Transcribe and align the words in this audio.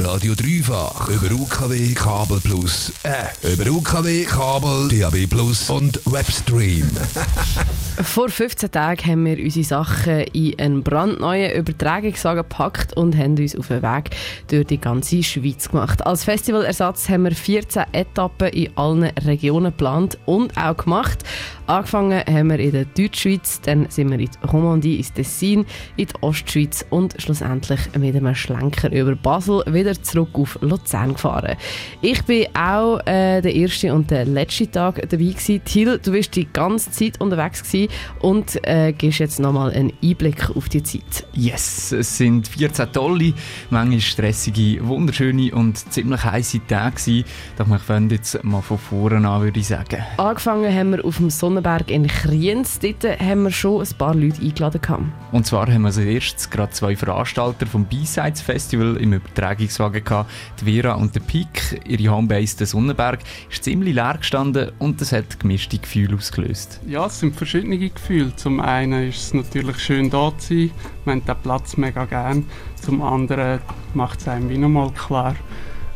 Radio 0.00 0.34
Dreifach 0.34 1.08
über 1.08 1.32
UKW 1.32 1.94
Kabel 1.94 2.40
Plus, 2.40 2.92
äh, 3.04 3.52
über 3.52 3.70
UKW 3.70 4.24
Kabel, 4.24 4.88
DAB 4.88 5.28
Plus 5.28 5.70
und 5.70 6.00
Webstream. 6.06 6.90
Vor 8.02 8.28
15 8.28 8.72
Tagen 8.72 9.06
haben 9.06 9.24
wir 9.24 9.38
unsere 9.38 9.64
Sachen 9.64 10.22
in 10.32 10.58
einen 10.58 10.82
brandneuen 10.82 11.52
Übertragungswagen 11.52 12.42
gepackt 12.42 12.96
und 12.96 13.16
haben 13.16 13.38
uns 13.38 13.54
auf 13.54 13.68
den 13.68 13.82
Weg 13.82 14.10
durch 14.48 14.66
die 14.66 14.80
ganze 14.80 15.22
Schweiz 15.22 15.68
gemacht. 15.68 16.04
Als 16.04 16.24
Festivalersatz 16.24 17.08
haben 17.08 17.24
wir 17.24 17.30
14 17.32 17.84
Etappen 17.92 18.48
in 18.48 18.76
allen 18.76 19.04
Regionen 19.24 19.66
geplant 19.70 20.18
und 20.26 20.56
auch 20.56 20.76
gemacht. 20.76 21.22
Angefangen 21.66 22.20
haben 22.26 22.50
wir 22.50 22.58
in 22.58 22.72
der 22.72 22.84
Deutschschweiz, 22.84 23.60
dann 23.62 23.86
sind 23.88 24.10
wir 24.10 24.18
in 24.18 24.26
die 24.26 24.46
Romandie, 24.48 24.96
ins 24.96 25.12
Tessin, 25.12 25.64
in 25.96 26.06
die 26.06 26.14
Ostschweiz 26.20 26.84
und 26.90 27.14
schlussendlich 27.18 27.80
mit 27.96 28.16
einem 28.16 28.34
Schlenker 28.34 28.90
über 28.90 29.14
Basel 29.14 29.62
wieder 29.68 29.83
zurück 29.92 30.30
auf 30.34 30.58
Luzern 30.60 31.14
gefahren. 31.14 31.56
Ich 32.00 32.22
bin 32.24 32.46
auch 32.54 32.98
äh, 33.06 33.40
der 33.40 33.54
erste 33.54 33.94
und 33.94 34.10
der 34.10 34.26
letzte 34.26 34.70
Tag 34.70 34.96
dabei 35.08 35.24
gewesen. 35.24 35.62
Thiel, 35.64 35.98
du 35.98 36.12
bist 36.12 36.36
die 36.36 36.46
ganze 36.52 36.90
Zeit 36.90 37.20
unterwegs 37.20 37.62
gewesen 37.62 37.92
und 38.20 38.58
äh, 38.66 38.92
gibst 38.92 39.20
jetzt 39.20 39.40
nochmal 39.40 39.72
einen 39.72 39.92
Einblick 40.02 40.50
auf 40.54 40.68
die 40.68 40.82
Zeit. 40.82 41.26
Yes, 41.32 41.92
es 41.92 42.18
sind 42.18 42.48
14 42.48 42.92
tolle, 42.92 43.32
manchmal 43.70 44.00
stressige, 44.00 44.86
wunderschöne 44.86 45.54
und 45.54 45.78
ziemlich 45.92 46.24
heiße 46.24 46.60
Tage 46.66 46.96
gewesen. 46.96 47.24
Doch 47.56 47.66
wir 47.68 47.78
fangen 47.78 48.10
jetzt 48.10 48.42
mal 48.44 48.60
von 48.60 48.78
vorne 48.78 49.26
an, 49.28 49.42
würde 49.42 49.60
ich 49.60 49.68
sagen. 49.68 50.02
Angefangen 50.18 50.74
haben 50.74 50.90
wir 50.92 51.04
auf 51.04 51.16
dem 51.16 51.30
Sonne 51.30 51.54
Sonnenberg 51.54 51.90
in 51.90 52.06
Kriens. 52.06 52.80
Dort 52.80 53.20
haben 53.20 53.44
wir 53.44 53.50
schon 53.52 53.82
ein 53.82 53.88
paar 53.96 54.14
Leute 54.14 54.42
eingeladen. 54.42 54.80
Gehabt. 54.80 55.02
Und 55.30 55.46
zwar 55.46 55.66
haben 55.72 55.82
wir 55.82 55.88
als 55.88 55.98
erstes 55.98 56.50
gerade 56.50 56.72
zwei 56.72 56.96
Veranstalter 56.96 57.66
vom 57.66 57.84
B-Sides 57.84 58.40
Festival 58.40 58.96
im 58.96 59.20
Übertragungswagen 59.74 60.04
gehabt, 60.04 60.30
die 60.60 60.64
Vera 60.72 60.94
und 60.94 61.14
der 61.14 61.20
Peak. 61.20 61.80
Ihre 61.86 62.14
Homebase, 62.14 62.56
der 62.58 62.66
Sonnenberg, 62.66 63.20
ist 63.50 63.64
ziemlich 63.64 63.94
leer 63.94 64.16
gestanden 64.18 64.72
und 64.78 65.00
das 65.00 65.12
hat 65.12 65.40
gemischte 65.40 65.78
Gefühle 65.78 66.16
ausgelöst. 66.16 66.80
Ja, 66.86 67.06
es 67.06 67.20
sind 67.20 67.36
verschiedene 67.36 67.78
Gefühle. 67.78 68.34
Zum 68.36 68.60
einen 68.60 69.08
ist 69.08 69.18
es 69.18 69.34
natürlich 69.34 69.78
schön 69.78 70.10
da 70.10 70.32
zu 70.38 70.54
sein, 70.54 70.70
man 71.04 71.20
hat 71.20 71.28
den 71.28 71.42
Platz 71.42 71.76
mega 71.76 72.04
gern. 72.04 72.46
Zum 72.80 73.02
anderen 73.02 73.60
macht 73.94 74.20
es 74.20 74.28
einem 74.28 74.48
wie 74.48 74.58
nochmal 74.58 74.90
klar, 74.90 75.34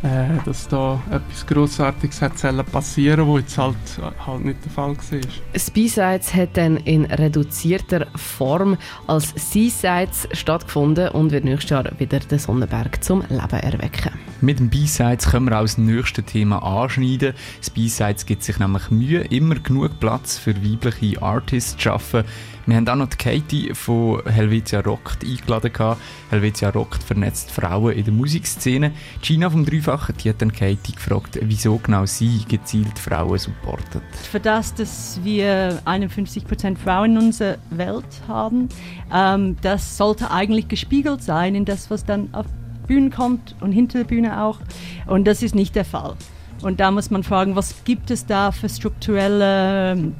äh, 0.02 0.28
dass 0.44 0.68
da 0.68 1.02
etwas 1.10 1.46
Grossartiges 1.46 2.22
hat 2.22 2.32
passieren 2.70 3.26
was 3.26 3.40
jetzt 3.40 3.58
halt, 3.58 3.76
halt 4.24 4.44
nicht 4.44 4.64
der 4.64 4.70
Fall 4.70 4.96
war. 4.96 5.20
Das 5.52 5.70
B-Sides 5.70 6.34
hat 6.34 6.56
dann 6.56 6.76
in 6.76 7.04
reduzierter 7.06 8.06
Form 8.14 8.76
als 9.06 9.34
C-Sides 9.34 10.28
stattgefunden 10.32 11.08
und 11.08 11.32
wird 11.32 11.44
nächstes 11.44 11.70
Jahr 11.70 11.90
wieder 11.98 12.20
den 12.20 12.38
Sonnenberg 12.38 13.02
zum 13.02 13.22
Leben 13.22 13.50
erwecken. 13.50 14.12
Mit 14.40 14.60
dem 14.60 14.68
B-Sides 14.70 15.30
können 15.30 15.46
wir 15.46 15.58
auch 15.58 15.62
das 15.62 15.78
nächste 15.78 16.22
Thema 16.22 16.62
anschneiden. 16.62 17.34
Das 17.58 17.70
B-Sides 17.70 18.24
gibt 18.24 18.44
sich 18.44 18.58
nämlich 18.60 18.90
Mühe, 18.90 19.22
immer 19.22 19.56
genug 19.56 19.98
Platz 19.98 20.38
für 20.38 20.54
weibliche 20.62 21.20
Artists 21.20 21.72
zu 21.72 21.80
schaffen. 21.80 22.24
Wir 22.68 22.76
haben 22.76 22.88
auch 22.88 22.96
noch 22.96 23.08
die 23.08 23.16
Katie 23.16 23.74
von 23.74 24.22
Helvetia 24.26 24.80
Rockt 24.80 25.24
eingeladen. 25.24 25.96
Helvetia 26.28 26.68
Rockt 26.68 27.02
vernetzt 27.02 27.50
Frauen 27.50 27.94
in 27.94 28.04
der 28.04 28.12
Musikszene. 28.12 28.92
Gina 29.22 29.48
vom 29.48 29.64
Dreifach 29.64 30.10
die 30.12 30.28
hat 30.28 30.42
dann 30.42 30.52
Katie 30.52 30.92
gefragt, 30.92 31.38
wieso 31.40 31.78
genau 31.78 32.04
sie 32.04 32.44
gezielt 32.46 32.98
Frauen 32.98 33.38
supportet. 33.38 34.02
Für 34.30 34.38
das, 34.38 34.74
dass 34.74 35.18
wir 35.24 35.80
51% 35.86 36.76
Frauen 36.76 37.12
in 37.12 37.18
unserer 37.28 37.56
Welt 37.70 38.04
haben, 38.28 38.68
ähm, 39.14 39.56
das 39.62 39.96
sollte 39.96 40.30
eigentlich 40.30 40.68
gespiegelt 40.68 41.22
sein 41.22 41.54
in 41.54 41.64
das, 41.64 41.90
was 41.90 42.04
dann 42.04 42.34
auf 42.34 42.44
Bühnen 42.86 43.10
kommt 43.10 43.56
und 43.62 43.72
hinter 43.72 44.00
der 44.00 44.04
Bühne 44.04 44.42
auch. 44.42 44.58
Und 45.06 45.24
das 45.24 45.42
ist 45.42 45.54
nicht 45.54 45.74
der 45.74 45.86
Fall. 45.86 46.16
Und 46.60 46.80
da 46.80 46.90
muss 46.90 47.10
man 47.10 47.22
fragen, 47.22 47.56
was 47.56 47.82
gibt 47.84 48.10
es 48.10 48.26
da 48.26 48.52
für 48.52 48.68
strukturelle 48.68 49.92
ähm, 49.92 50.14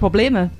Probleme 0.00 0.50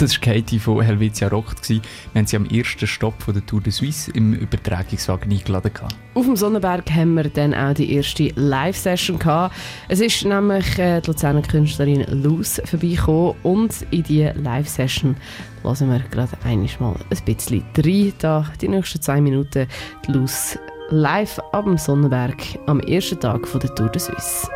das 0.00 0.14
war 0.14 0.20
Katie 0.20 0.58
von 0.58 0.80
Helvetia 0.80 1.28
Rockt. 1.28 1.68
Wir 1.68 1.80
haben 2.14 2.26
sie 2.26 2.36
am 2.36 2.46
ersten 2.46 2.86
Stopp 2.86 3.22
von 3.22 3.34
der 3.34 3.44
Tour 3.44 3.60
de 3.60 3.70
Suisse 3.70 4.10
im 4.12 4.32
Übertragungswagen 4.32 5.30
eingeladen. 5.30 5.72
Auf 6.14 6.24
dem 6.24 6.36
Sonnenberg 6.36 6.90
haben 6.90 7.14
wir 7.14 7.24
dann 7.24 7.52
auch 7.52 7.74
die 7.74 7.92
erste 7.92 8.32
Live-Session 8.34 9.18
Es 9.88 10.00
ist 10.00 10.24
nämlich 10.24 10.78
äh, 10.78 11.02
die 11.02 11.06
Luzerner 11.10 11.42
Künstlerin 11.42 12.06
Luz 12.22 12.62
vorbeigekommen 12.64 13.34
und 13.42 13.74
in 13.90 14.02
diese 14.04 14.32
Live-Session 14.32 15.16
hören 15.62 15.90
wir 15.90 16.00
gerade 16.10 16.32
einmal 16.44 16.94
ein 17.10 17.24
bisschen 17.24 17.62
rein. 17.76 18.12
Da 18.20 18.46
die 18.60 18.68
nächsten 18.68 19.02
zwei 19.02 19.20
Minuten 19.20 19.66
die 20.06 20.12
Luz 20.12 20.58
live 20.88 21.38
dem 21.64 21.76
Sonnenberg 21.76 22.38
am 22.66 22.80
ersten 22.80 23.20
Tag 23.20 23.46
von 23.46 23.60
der 23.60 23.74
Tour 23.74 23.90
de 23.90 24.00
Suisse. 24.00 24.48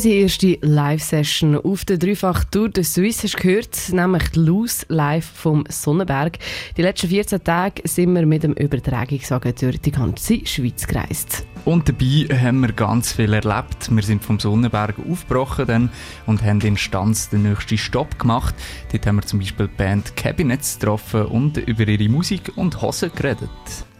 Unsere 0.00 0.14
erste 0.14 0.58
Live-Session 0.62 1.56
auf 1.56 1.84
der 1.84 1.98
Dreifach 1.98 2.44
Tour 2.44 2.70
de 2.70 2.82
Suisse 2.84 3.24
hast 3.24 3.36
gehört, 3.36 3.92
nämlich 3.92 4.30
die 4.30 4.38
Loose 4.38 4.86
Live 4.88 5.26
vom 5.26 5.64
Sonnenberg. 5.68 6.38
Die 6.78 6.80
letzten 6.80 7.08
14 7.08 7.44
Tage 7.44 7.82
sind 7.86 8.14
wir 8.14 8.24
mit 8.24 8.42
dem 8.42 8.54
Übertragungswagen 8.54 9.54
durch 9.60 9.78
die 9.78 9.90
ganze 9.90 10.46
Schweiz 10.46 10.86
gereist. 10.86 11.44
Und 11.66 11.86
dabei 11.86 12.26
haben 12.34 12.60
wir 12.60 12.72
ganz 12.72 13.12
viel 13.12 13.30
erlebt. 13.30 13.94
Wir 13.94 14.02
sind 14.02 14.24
vom 14.24 14.40
Sonnenberg 14.40 14.94
aufgebrochen 15.06 15.66
dann 15.66 15.90
und 16.24 16.42
haben 16.42 16.62
in 16.62 16.78
Stanz 16.78 17.28
den 17.28 17.42
nächsten 17.42 17.76
Stopp 17.76 18.18
gemacht. 18.18 18.54
Dort 18.92 19.06
haben 19.06 19.16
wir 19.16 19.26
zum 19.26 19.40
Beispiel 19.40 19.68
die 19.68 19.76
Band 19.76 20.16
Cabinets 20.16 20.78
getroffen 20.78 21.26
und 21.26 21.58
über 21.58 21.86
ihre 21.86 22.08
Musik 22.08 22.52
und 22.56 22.80
Hosen 22.80 23.10
geredet. 23.14 23.50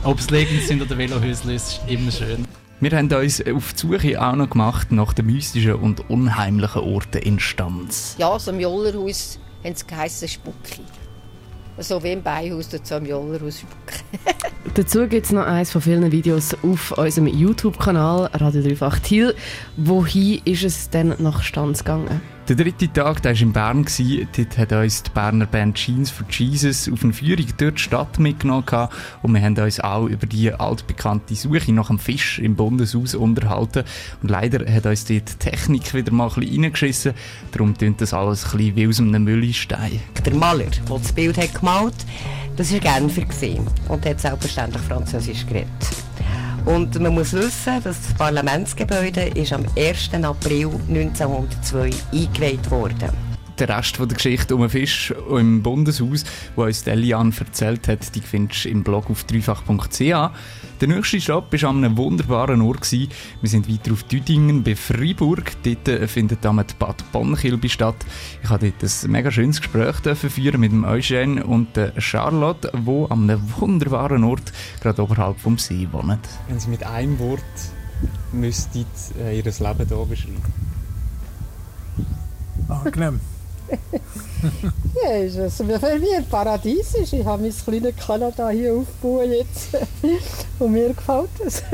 Ob 0.02 0.18
es 0.18 0.30
Leggings 0.30 0.66
sind 0.66 0.80
oder 0.80 0.96
Velohäusle, 0.96 1.56
ist 1.56 1.82
immer 1.88 2.10
schön. 2.10 2.46
Wir 2.82 2.96
haben 2.96 3.12
uns 3.12 3.46
auf 3.46 3.74
die 3.74 3.78
Suche 3.78 4.22
auch 4.22 4.34
noch 4.34 4.48
gemacht 4.48 4.90
nach 4.90 5.12
den 5.12 5.26
mystischen 5.26 5.74
und 5.74 6.08
unheimlichen 6.08 6.80
Orten 6.80 7.18
in 7.18 7.38
Stanz. 7.38 8.14
Ja, 8.16 8.38
so 8.38 8.52
im 8.52 8.58
Jollerhaus 8.58 9.38
haben 9.62 9.74
sie 9.74 9.86
geheissen 9.86 10.28
Spucki. 10.28 10.80
So 11.76 12.02
wie 12.02 12.12
im 12.12 12.22
Beihaus, 12.22 12.70
dort 12.70 12.86
so 12.86 12.96
im 12.96 13.04
Jollerhaus 13.04 13.58
Spucki. 13.60 14.18
Dazu 14.74 15.06
gibt 15.08 15.26
es 15.26 15.32
noch 15.32 15.44
eines 15.44 15.70
von 15.70 15.82
vielen 15.82 16.10
Videos 16.10 16.56
auf 16.62 16.92
unserem 16.92 17.26
YouTube-Kanal 17.26 18.30
Radio 18.32 18.62
38 18.62 19.02
Thiel. 19.02 19.34
Wohin 19.76 20.40
ist 20.46 20.64
es 20.64 20.88
denn 20.88 21.14
nach 21.18 21.42
Stanz 21.42 21.80
gegangen? 21.80 22.22
Der 22.50 22.56
dritte 22.56 22.92
Tag 22.92 23.22
der 23.22 23.32
war 23.32 23.42
in 23.42 23.52
Bern. 23.52 23.86
Dort 24.36 24.58
hat 24.58 24.72
uns 24.72 25.04
die 25.04 25.10
Berner 25.10 25.46
Band 25.46 25.76
Jeans 25.76 26.10
for 26.10 26.26
Jesus 26.28 26.90
auf 26.92 27.04
eine 27.04 27.12
Führung 27.12 27.46
durch 27.56 27.74
die 27.74 27.80
Stadt 27.80 28.18
mitgenommen. 28.18 28.88
Und 29.22 29.34
wir 29.34 29.40
haben 29.40 29.56
uns 29.56 29.78
auch 29.78 30.06
über 30.06 30.26
die 30.26 30.52
altbekannte 30.52 31.36
Suche 31.36 31.72
nach 31.72 31.90
einem 31.90 32.00
Fisch 32.00 32.40
im 32.40 32.56
Bundeshaus 32.56 33.14
unterhalten. 33.14 33.84
Und 34.20 34.32
leider 34.32 34.68
hat 34.68 34.84
uns 34.84 35.04
dort 35.04 35.28
die 35.28 35.48
Technik 35.50 35.94
wieder 35.94 36.12
mal 36.12 36.26
ein 36.28 36.40
bisschen 36.40 36.64
reingeschissen. 36.64 37.14
Darum 37.52 37.78
tönt 37.78 38.00
das 38.00 38.12
alles 38.12 38.44
ein 38.46 38.58
bisschen 38.58 38.74
wie 38.74 38.88
aus 38.88 38.98
einem 38.98 39.22
Müllistein. 39.22 40.00
Der 40.26 40.34
Maler, 40.34 40.64
der 40.64 40.98
das 40.98 41.12
Bild 41.12 41.38
hat 41.38 41.54
gemalt 41.54 41.94
hat, 41.94 42.04
das 42.56 42.72
war 42.72 42.80
Genfer 42.80 43.22
und 43.86 44.04
hat 44.04 44.20
selbstverständlich 44.20 44.82
Französisch 44.82 45.46
geredet. 45.46 45.68
Und 46.64 46.98
man 47.00 47.14
muss 47.14 47.32
wissen, 47.32 47.82
dass 47.82 48.00
das 48.02 48.14
Parlamentsgebäude 48.16 49.28
ist 49.34 49.52
am 49.52 49.64
1. 49.76 50.10
April 50.22 50.70
1902 50.88 51.90
eingeweiht 52.12 52.70
wurde. 52.70 53.12
Der 53.60 53.68
Rest 53.68 53.98
von 53.98 54.08
der 54.08 54.16
Geschichte 54.16 54.54
um 54.54 54.62
den 54.62 54.70
Fisch 54.70 55.12
im 55.28 55.62
Bundeshaus, 55.62 56.24
wo 56.56 56.62
uns 56.62 56.86
Elian 56.86 57.30
erzählt 57.38 57.88
hat, 57.88 58.14
die 58.14 58.22
findest 58.22 58.64
du 58.64 58.70
im 58.70 58.82
Blog 58.82 59.10
auf 59.10 59.24
dreifach.ch. 59.24 59.98
Der 60.00 60.88
nächste 60.88 61.20
Stopp 61.20 61.52
war 61.52 61.68
an 61.68 61.84
einem 61.84 61.98
wunderbaren 61.98 62.62
Ort. 62.62 62.80
Gewesen. 62.80 63.10
Wir 63.42 63.50
sind 63.50 63.70
weiter 63.70 63.92
auf 63.92 64.04
Düdingen 64.04 64.62
bei 64.62 64.74
Freiburg. 64.74 65.62
Dort 65.62 65.88
äh, 65.88 66.08
findet 66.08 66.42
damit 66.42 66.78
Bad 66.78 67.04
Bonnkilby 67.12 67.68
statt. 67.68 67.96
Ich 68.42 68.48
habe 68.48 68.72
dort 68.72 68.90
ein 68.90 69.10
mega 69.10 69.30
schönes 69.30 69.60
Gespräch 69.60 69.96
führen 70.14 70.60
mit 70.60 70.72
dem 70.72 70.84
Eugene 70.84 71.44
und 71.44 71.76
der 71.76 71.92
Charlotte, 72.00 72.72
die 72.74 73.06
an 73.10 73.28
einem 73.28 73.42
wunderbaren 73.58 74.24
Ort 74.24 74.54
gerade 74.80 75.02
oberhalb 75.02 75.38
vom 75.38 75.58
See 75.58 75.86
wohnen. 75.92 76.18
Wenn 76.48 76.58
Sie 76.58 76.70
mit 76.70 76.82
einem 76.82 77.18
Wort 77.18 77.42
müsstet 78.32 78.86
äh, 79.22 79.36
Ihr 79.36 79.44
Leben 79.44 79.86
hier 79.86 80.06
beschreiben? 80.06 80.42
Angenehm. 82.68 83.20
ja, 85.04 85.10
ist 85.18 85.38
also 85.38 85.64
für 85.64 85.98
mich 85.98 86.16
ein 86.16 86.26
Paradies. 86.28 86.94
Ist. 86.94 87.12
Ich 87.12 87.24
habe 87.24 87.42
mein 87.42 87.52
kleines 87.52 87.96
Kanada 87.96 88.50
hier 88.50 88.74
aufgebaut 88.74 89.28
jetzt 89.28 89.76
und 90.58 90.72
mir 90.72 90.88
gefällt 90.88 91.30
es. 91.44 91.62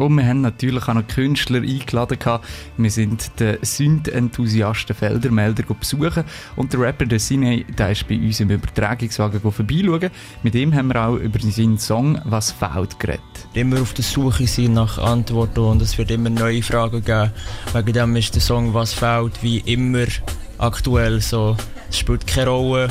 Und 0.00 0.16
wir 0.16 0.26
haben 0.26 0.40
natürlich 0.40 0.88
auch 0.88 0.94
noch 0.94 1.06
Künstler 1.06 1.60
eingeladen. 1.60 2.18
Wir 2.78 2.90
sind 2.90 3.38
den 3.38 3.58
Sünd-Enthusiasten 3.60 4.96
Feldermelder 4.96 5.62
besuchen 5.74 6.24
und 6.56 6.72
der 6.72 6.80
Rapper 6.80 7.04
der 7.04 7.18
Cine, 7.18 7.64
der 7.64 7.90
ist 7.90 8.08
bei 8.08 8.16
uns 8.16 8.40
im 8.40 8.48
Übertragungswagen 8.48 9.42
vorbeischauen. 9.42 10.10
Mit 10.42 10.54
ihm 10.54 10.74
haben 10.74 10.88
wir 10.88 11.06
auch 11.06 11.16
über 11.16 11.38
seinen 11.40 11.76
Song 11.76 12.18
«Was 12.24 12.50
fehlt» 12.50 12.98
geredet. 12.98 13.20
Immer 13.52 13.82
auf 13.82 13.92
der 13.92 14.04
Suche 14.04 14.46
sind 14.46 14.72
nach 14.72 14.96
Antworten 14.96 15.60
und 15.60 15.82
es 15.82 15.98
wird 15.98 16.10
immer 16.10 16.30
neue 16.30 16.62
Fragen 16.62 17.04
geben. 17.04 17.32
Wegen 17.74 17.92
dem 17.92 18.16
ist 18.16 18.34
der 18.34 18.40
Song 18.40 18.72
«Was 18.72 18.94
fehlt» 18.94 19.42
wie 19.42 19.58
immer 19.58 20.06
aktuell 20.60 21.20
so. 21.20 21.56
Es 21.88 21.98
spielt 21.98 22.26
keine 22.26 22.50
Rolle, 22.50 22.88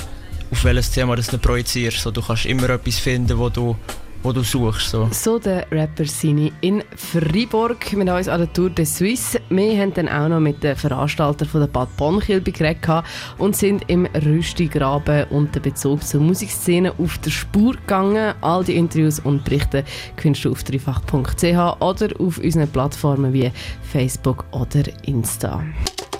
auf 0.52 0.64
welches 0.64 0.92
Thema 0.92 1.16
du 1.16 1.38
projizierst. 1.38 2.02
So, 2.02 2.12
du 2.12 2.22
kannst 2.22 2.46
immer 2.46 2.70
etwas 2.70 3.00
finden, 3.00 3.38
wo 3.38 3.50
du 3.50 3.76
wo 4.24 4.32
du 4.32 4.44
suchst. 4.44 4.90
So, 4.90 5.08
so 5.12 5.40
der 5.40 5.66
Rapper 5.72 6.06
Sini 6.06 6.52
in 6.62 6.84
Freiburg. 6.96 7.92
Haben 7.92 8.10
uns 8.10 8.28
an 8.28 8.42
der 8.42 8.54
Tour 8.54 8.70
de 8.70 8.86
Suisse. 8.86 9.40
Wir 9.50 9.80
haben 9.80 9.94
dann 9.94 10.10
auch 10.10 10.28
noch 10.28 10.40
mit 10.40 10.62
den 10.64 10.76
Veranstaltern 10.76 11.48
von 11.48 11.62
der 11.62 11.68
Bad 11.68 11.96
Bonnkilby 11.98 12.52
geredet 12.52 13.06
und 13.38 13.56
sind 13.56 13.84
im 13.88 14.06
Rüstigraben 14.08 15.26
und 15.30 15.56
den 15.56 15.62
Bezug 15.62 16.04
zur 16.04 16.22
Musikszene 16.22 16.94
auf 16.98 17.18
der 17.20 17.32
Spur 17.32 17.74
gegangen. 17.74 18.34
All 18.42 18.64
die 18.64 18.76
Interviews 18.76 19.20
und 19.20 19.44
Berichte 19.46 19.84
findest 20.18 20.46
du 20.46 20.52
auf 20.52 20.64
dreifach.ch 20.64 21.82
oder 21.82 22.10
auf 22.20 22.38
unseren 22.38 22.70
Plattformen 22.70 23.34
wie 23.34 23.52
Facebook 23.84 24.46
oder 24.52 24.84
Insta. 25.06 25.64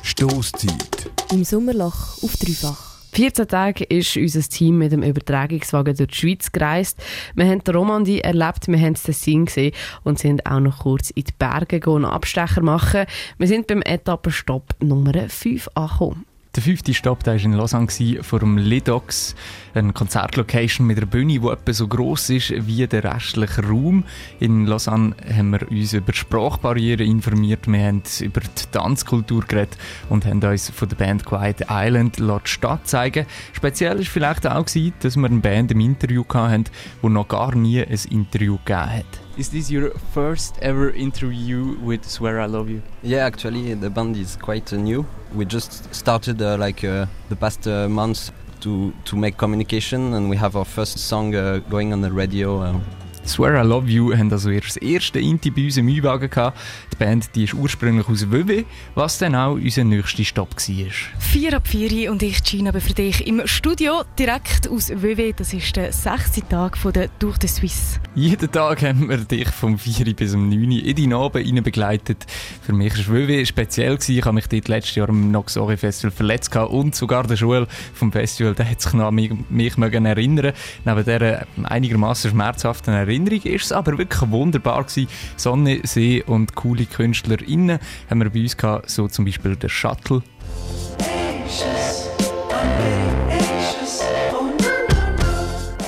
Stoßzeit. 0.04 1.10
Im 1.32 1.44
Sommerloch 1.44 2.24
auf 2.24 2.36
dreifach. 2.38 2.90
14 3.14 3.48
Tage 3.48 3.84
ist 3.84 4.16
unser 4.18 4.42
Team 4.42 4.78
mit 4.78 4.92
dem 4.92 5.04
Übertragungswagen 5.04 5.96
durch 5.96 6.10
die 6.10 6.16
Schweiz 6.16 6.52
gereist. 6.52 7.02
Wir 7.36 7.46
haben 7.48 7.64
die 7.64 7.72
Romandie 7.72 8.22
erlebt, 8.22 8.68
wir 8.68 8.80
haben 8.80 8.94
das 8.94 9.04
Tessin 9.04 9.46
gesehen 9.46 9.74
und 10.04 10.20
sind 10.20 10.46
auch 10.46 10.60
noch 10.60 10.80
kurz 10.80 11.10
in 11.10 11.24
die 11.24 11.34
Berge 11.38 11.80
gehen, 11.80 12.06
Abstecher 12.06 12.62
machen. 12.62 13.06
Wir 13.38 13.48
sind 13.48 13.68
beim 13.68 13.82
Etappenstopp 13.82 14.76
Nummer 14.82 15.28
5 15.28 15.70
angekommen. 15.74 16.26
Der 16.56 16.64
fünfte 16.64 16.96
Stopp 16.96 17.28
war 17.28 17.36
in 17.36 17.54
Lausanne 17.54 17.88
vor 18.22 18.40
dem 18.40 18.58
Lidox, 18.58 19.36
eine 19.76 19.94
Konzertlocation 19.94 20.88
mit 20.88 20.98
einer 20.98 21.06
Bühne, 21.06 21.40
die 21.40 21.48
etwa 21.48 21.74
so 21.74 21.88
gross 21.88 22.32
ist 22.32 22.52
wie 22.66 22.88
der 22.88 23.04
restliche 23.04 23.64
Raum. 23.64 24.04
In 24.40 24.66
Lausanne 24.66 25.16
haben 25.32 25.52
wir 25.52 25.70
uns 25.70 25.94
über 25.94 26.12
Sprachbarrieren 26.12 27.06
informiert, 27.06 27.68
wir 27.68 27.80
haben 27.80 28.02
über 28.22 28.42
die 28.42 28.72
Tanzkultur 28.72 29.44
geredet 29.48 29.78
und 30.10 30.26
haben 30.26 30.42
uns 30.42 30.72
von 30.72 30.90
der 30.90 30.96
Band 30.96 31.24
Quiet 31.24 31.68
Island 31.70 32.18
die 32.18 32.40
Stadt 32.46 32.88
zeigen 32.88 33.28
Speziell 33.54 34.00
war 34.00 34.06
vielleicht 34.06 34.48
auch, 34.48 34.66
dass 34.66 35.16
wir 35.18 35.26
eine 35.26 35.40
Band 35.42 35.70
im 35.72 35.82
Interview 35.82 36.26
hatten, 36.34 36.64
die 37.04 37.10
noch 37.10 37.28
gar 37.28 37.54
nie 37.54 37.86
ein 37.86 38.00
Interview 38.10 38.58
gegeben 38.66 38.90
hat. 38.92 39.29
Is 39.40 39.48
this 39.48 39.72
your 39.72 39.92
first 40.14 40.60
ever 40.62 40.90
interview 40.90 41.78
with 41.80 42.04
Swear 42.04 42.42
I 42.42 42.46
Love 42.48 42.70
You? 42.70 42.82
Yeah, 43.02 43.26
actually, 43.26 43.74
the 43.74 43.90
band 43.90 44.18
is 44.18 44.36
quite 44.36 44.74
uh, 44.74 44.76
new. 44.76 45.06
We 45.34 45.46
just 45.46 45.96
started 45.96 46.42
uh, 46.42 46.58
like 46.58 46.84
uh, 46.84 47.06
the 47.30 47.38
past 47.38 47.66
uh, 47.66 47.88
months 47.88 48.34
to 48.60 48.92
to 49.06 49.16
make 49.16 49.38
communication, 49.38 50.14
and 50.14 50.30
we 50.30 50.36
have 50.36 50.58
our 50.58 50.66
first 50.66 50.98
song 50.98 51.36
uh, 51.36 51.60
going 51.70 51.94
on 51.94 52.02
the 52.02 52.12
radio 52.12 52.60
uh, 52.60 52.80
Swear 53.30 53.64
I 53.64 53.68
Love 53.68 53.88
You 53.88 54.12
haben 54.18 54.32
also 54.32 54.50
ihr 54.50 54.64
erste 54.82 55.20
Inti 55.20 55.52
bei 55.52 55.66
uns 55.66 55.78
im 55.78 55.88
Einwagen 55.88 56.30
gehabt. 56.30 56.58
Die 56.92 56.96
Band 56.96 57.36
die 57.36 57.44
ist 57.44 57.54
ursprünglich 57.54 58.08
aus 58.10 58.32
WW, 58.32 58.64
was 58.96 59.20
dann 59.20 59.36
auch 59.36 59.54
unser 59.54 59.84
nächster 59.84 60.24
Stopp 60.24 60.56
war. 60.56 61.20
Vier 61.20 61.56
ab 61.56 61.68
vier 61.68 62.12
und 62.12 62.24
ich, 62.24 62.44
Gina, 62.44 62.72
bin 62.72 62.82
für 62.82 62.94
dich 62.94 63.28
im 63.28 63.46
Studio, 63.46 64.02
direkt 64.18 64.68
aus 64.68 64.90
WW. 64.90 65.34
Das 65.36 65.54
ist 65.54 65.76
der 65.76 65.94
sechste 65.94 66.42
Tag 66.48 66.76
von 66.76 66.92
der 66.92 67.08
Tour 67.20 67.36
de 67.36 67.48
Suisse. 67.48 68.00
Jeden 68.16 68.52
Tag 68.52 68.82
haben 68.82 69.08
wir 69.08 69.18
dich 69.18 69.50
vom 69.50 69.78
4 69.78 70.16
bis 70.16 70.34
um 70.34 70.50
9 70.50 70.72
in 70.72 70.96
die 70.96 71.14
Abend 71.14 71.36
rein 71.46 71.64
begleitet. 71.64 72.26
Für 72.64 72.74
mich 72.74 73.08
war 73.08 73.16
WW 73.16 73.46
speziell. 73.46 73.96
Gewesen. 73.96 74.18
Ich 74.18 74.26
habe 74.26 74.34
mich 74.34 74.48
dort 74.48 74.68
letztes 74.68 74.96
Jahr 74.96 75.10
am 75.10 75.30
Noxori 75.30 75.78
Festival 75.78 76.12
verletzt 76.12 76.56
und 76.56 76.96
sogar 76.96 77.28
der 77.28 77.36
Schule 77.36 77.68
vom 77.94 78.12
Festival, 78.12 78.56
der 78.56 78.72
hat 78.72 78.82
sich 78.82 78.94
noch 78.94 79.08
an 79.08 79.16
mich, 79.16 79.32
mich 79.50 79.78
erinnern 79.78 80.54
Neben 80.84 81.04
dieser 81.04 81.46
einigermaßen 81.64 82.32
schmerzhaften 82.32 82.94
Erinnerung 82.94 83.19
Erinnerung 83.20 83.52
ist 83.52 83.66
es 83.66 83.72
aber 83.74 83.98
wirklich 83.98 84.32
wunderbar 84.32 84.84
gewesen. 84.84 85.10
Sonne, 85.36 85.82
See 85.84 86.24
und 86.24 86.56
coole 86.56 86.86
KünstlerInnen 86.86 87.80
haben 88.10 88.22
wir 88.22 88.30
bei 88.30 88.42
uns 88.42 88.56
gehabt, 88.56 88.90
so 88.90 89.10
zum 89.10 89.26
Beispiel 89.26 89.58
der 89.58 89.68
Shuttle. 89.68 90.24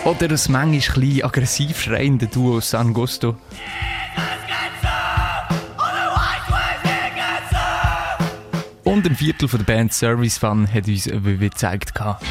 Oder 0.03 0.27
das 0.27 0.49
manchmal 0.49 1.05
ein 1.05 1.23
aggressiv 1.23 1.79
schreiende 1.79 2.27
Duo 2.27 2.59
San 2.59 2.93
Gusto. 2.93 3.37
Und 8.83 9.05
ein 9.05 9.15
Viertel 9.15 9.47
von 9.47 9.59
der 9.59 9.73
Band 9.73 9.93
Service 9.93 10.37
Fun 10.37 10.67
hat 10.67 10.87
uns 10.87 11.05
gezeigt. 11.05 11.95
Gehabt. 11.95 12.25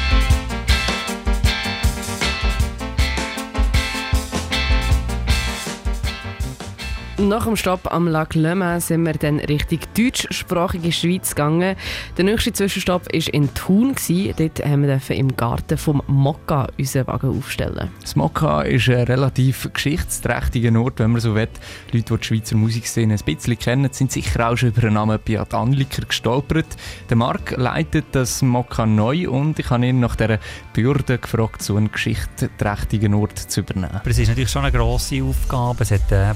Nach 7.21 7.45
dem 7.45 7.55
Stopp 7.55 7.93
am 7.93 8.07
Lac 8.07 8.33
Le 8.33 8.55
Mans 8.55 8.87
sind 8.87 9.05
wir 9.05 9.13
dann 9.13 9.39
Richtung 9.39 9.79
deutschsprachige 9.95 10.91
Schweiz 10.91 11.35
gegangen. 11.35 11.75
Der 12.17 12.25
nächste 12.25 12.51
Zwischenstopp 12.51 13.13
war 13.13 13.33
in 13.33 13.53
Thun. 13.53 13.95
Dort 14.37 14.65
haben 14.65 14.87
wir 14.87 15.15
im 15.15 15.35
Garten 15.37 15.77
vom 15.77 16.01
Mokka 16.07 16.69
unseren 16.79 17.05
Wagen 17.05 17.37
aufstellen. 17.37 17.89
Das 18.01 18.15
Mokka 18.15 18.63
ist 18.63 18.89
ein 18.89 19.03
relativ 19.03 19.69
geschichtsträchtiger 19.71 20.77
Ort, 20.79 20.97
wenn 20.99 21.11
man 21.11 21.21
so 21.21 21.35
will. 21.35 21.47
Leute, 21.91 22.15
die 22.15 22.17
die 22.17 22.23
Schweizer 22.25 22.55
Musikszene 22.55 23.13
ein 23.13 23.19
bisschen 23.23 23.59
kennen, 23.59 23.89
sind 23.91 24.11
sicher 24.11 24.49
auch 24.49 24.57
schon 24.57 24.69
über 24.69 24.81
den 24.81 24.93
Namen 24.93 25.19
Beat 25.23 25.53
Anliker 25.53 26.05
gestolpert. 26.05 26.75
Der 27.09 27.17
Marc 27.17 27.51
leitet 27.55 28.05
das 28.13 28.41
Mokka 28.41 28.87
neu 28.87 29.29
und 29.29 29.59
ich 29.59 29.69
habe 29.69 29.85
ihn 29.85 29.99
nach 29.99 30.15
dieser 30.15 30.39
Bürde 30.73 31.19
gefragt, 31.19 31.61
so 31.61 31.75
einen 31.75 31.91
geschichtsträchtigen 31.91 33.13
Ort 33.13 33.37
zu 33.37 33.59
übernehmen. 33.61 33.93
Aber 33.93 34.09
es 34.09 34.17
ist 34.17 34.29
natürlich 34.29 34.49
schon 34.49 34.63
eine 34.63 34.71
grosse 34.75 35.23
Aufgabe. 35.23 35.83
Es 35.83 35.91
hat 35.91 36.11
äh, 36.11 36.33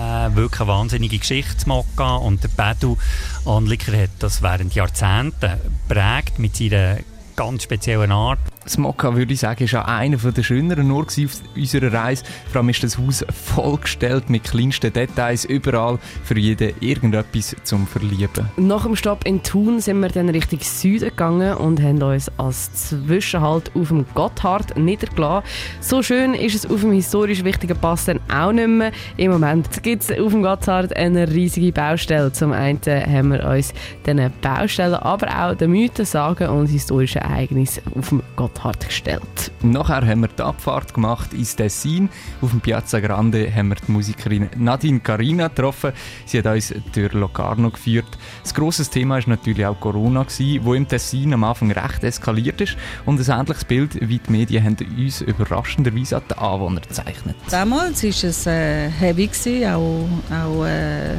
äh, 0.00 0.34
wirklich 0.36 0.60
eine 0.60 0.68
wahnsinnige 0.68 1.18
Geschichte, 1.18 1.68
Mokka. 1.68 2.16
Und 2.16 2.42
der 2.42 2.48
Pedro 2.48 2.96
Anliker 3.44 3.92
hat 4.02 4.10
das 4.18 4.42
während 4.42 4.74
Jahrzehnten 4.74 5.58
prägt 5.88 6.38
mit 6.38 6.56
seiner 6.56 6.98
ganz 7.36 7.62
speziellen 7.64 8.12
Art. 8.12 8.38
Das 8.64 8.76
Mokka, 8.76 9.16
würde 9.16 9.32
ich 9.32 9.40
sagen, 9.40 9.64
ist 9.64 9.74
auch 9.74 9.86
einer 9.86 10.18
der 10.18 10.42
schöneren 10.42 10.90
Orte 10.90 11.24
auf 11.24 11.40
unserer 11.56 11.94
Reise. 11.94 12.24
Vor 12.52 12.60
allem 12.60 12.68
ist 12.68 12.82
das 12.82 12.98
Haus 12.98 13.24
vollgestellt 13.54 14.28
mit 14.28 14.44
kleinsten 14.44 14.92
Details, 14.92 15.46
überall 15.46 15.98
für 16.24 16.38
jeden 16.38 16.74
irgendetwas 16.80 17.56
zum 17.64 17.86
Verlieben. 17.86 18.50
Nach 18.58 18.82
dem 18.82 18.96
Stopp 18.96 19.26
in 19.26 19.42
Thun 19.42 19.80
sind 19.80 20.00
wir 20.00 20.10
dann 20.10 20.28
Richtung 20.28 20.60
Süden 20.60 21.08
gegangen 21.08 21.56
und 21.56 21.80
haben 21.80 22.02
uns 22.02 22.30
als 22.36 22.90
Zwischenhalt 22.90 23.74
auf 23.74 23.88
dem 23.88 24.04
Gotthard 24.14 24.76
niedergelassen. 24.76 25.48
So 25.80 26.02
schön 26.02 26.34
ist 26.34 26.54
es 26.54 26.70
auf 26.70 26.82
dem 26.82 26.92
historisch 26.92 27.42
wichtigen 27.42 27.78
Pass 27.78 28.04
dann 28.04 28.20
auch 28.30 28.52
nicht 28.52 28.68
mehr. 28.68 28.92
Im 29.16 29.32
Moment 29.32 29.82
gibt 29.82 30.02
es 30.02 30.10
auf 30.10 30.32
dem 30.32 30.42
Gotthard 30.42 30.94
eine 30.94 31.26
riesige 31.26 31.72
Baustelle. 31.72 32.30
Zum 32.30 32.52
einen 32.52 32.78
haben 32.84 33.32
wir 33.32 33.42
uns 33.42 33.72
diesen 34.04 34.30
Baustellen, 34.42 34.94
aber 34.94 35.28
auch 35.28 35.56
den 35.56 35.70
Mythen, 35.70 36.04
Sagen 36.04 36.48
und 36.50 36.66
historischen 36.66 37.22
Ereignissen 37.22 37.82
auf 37.96 38.10
dem 38.10 38.22
Gotthard 38.36 38.49
hart 38.58 38.86
gestellt. 38.86 39.52
Nachher 39.62 40.06
haben 40.06 40.20
wir 40.20 40.28
die 40.28 40.42
Abfahrt 40.42 40.94
gemacht 40.94 41.32
ins 41.32 41.56
Tessin. 41.56 42.08
Auf 42.40 42.50
dem 42.50 42.60
Piazza 42.60 43.00
Grande 43.00 43.52
haben 43.54 43.68
wir 43.68 43.76
die 43.76 43.92
Musikerin 43.92 44.48
Nadine 44.56 45.00
Carina 45.00 45.48
getroffen. 45.48 45.92
Sie 46.26 46.38
hat 46.38 46.46
uns 46.46 46.74
durch 46.92 47.12
Locarno 47.12 47.70
geführt. 47.70 48.18
Das 48.42 48.54
grosses 48.54 48.90
Thema 48.90 49.16
war 49.16 49.22
natürlich 49.26 49.66
auch 49.66 49.78
Corona, 49.78 50.22
gewesen, 50.22 50.64
wo 50.64 50.74
im 50.74 50.88
Tessin 50.88 51.32
am 51.34 51.44
Anfang 51.44 51.70
recht 51.72 52.04
eskaliert 52.04 52.60
ist. 52.60 52.76
Und 53.06 53.20
ein 53.20 53.40
ähnliches 53.40 53.64
Bild 53.64 54.08
wie 54.08 54.18
die 54.18 54.30
Medien 54.30 54.64
haben 54.64 54.76
uns 54.96 55.20
überraschenderweise 55.20 56.16
an 56.16 56.22
die 56.30 56.38
Anwohner 56.38 56.80
gezeichnet. 56.80 57.36
Damals 57.50 58.02
war 58.02 58.10
es 58.10 58.46
äh, 58.46 58.88
heavy, 58.90 59.26
gewesen, 59.26 59.68
auch, 59.70 60.08
auch 60.32 60.64
äh, 60.64 61.16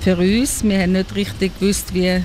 für 0.00 0.16
uns. 0.16 0.62
Wir 0.64 0.82
haben 0.82 0.92
nicht 0.92 1.14
richtig 1.14 1.58
gewusst, 1.58 1.92
wie 1.94 2.22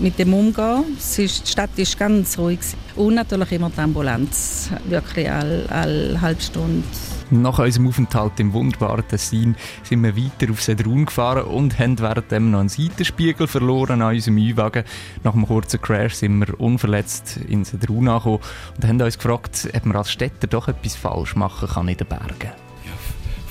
mit 0.00 0.18
dem 0.18 0.34
umgehen. 0.34 0.84
Es 0.98 1.18
ist, 1.18 1.46
die 1.46 1.50
Stadt 1.50 1.70
ist 1.76 1.98
ganz 1.98 2.38
ruhig. 2.38 2.60
Und 2.96 3.14
natürlich 3.14 3.52
immer 3.52 3.70
die 3.70 3.80
Ambulanz, 3.80 4.70
wirklich 4.86 5.30
alle, 5.30 5.68
alle 5.70 6.20
halbe 6.20 6.40
Stunde. 6.40 6.84
Nach 7.32 7.60
unserem 7.60 7.86
Aufenthalt 7.86 8.40
im 8.40 8.52
wunderbaren 8.52 9.06
Tessin 9.06 9.54
sind 9.84 10.02
wir 10.02 10.16
weiter 10.16 10.50
auf 10.50 10.60
Sedrun 10.60 11.06
gefahren 11.06 11.44
und 11.44 11.78
haben 11.78 11.96
währenddem 12.00 12.50
noch 12.50 12.58
einen 12.58 12.68
Seitenspiegel 12.68 13.46
verloren 13.46 14.02
an 14.02 14.14
unserem 14.14 14.38
Einwagen. 14.38 14.82
Nach 15.22 15.34
einem 15.34 15.46
kurzen 15.46 15.80
Crash 15.80 16.14
sind 16.14 16.40
wir 16.40 16.58
unverletzt 16.58 17.36
in 17.48 17.64
Sedrun 17.64 18.08
angekommen 18.08 18.40
und 18.76 18.88
haben 18.88 19.00
uns 19.00 19.16
gefragt, 19.16 19.68
ob 19.72 19.86
man 19.86 19.96
als 19.96 20.10
Städter 20.10 20.48
doch 20.48 20.66
etwas 20.66 20.96
falsch 20.96 21.36
machen 21.36 21.68
kann 21.68 21.86
in 21.86 21.96
den 21.96 22.08
Bergen. 22.08 22.50
Ja, 22.84 22.92